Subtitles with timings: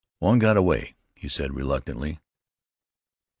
[0.17, 2.17] "One got away," he said reluctantly.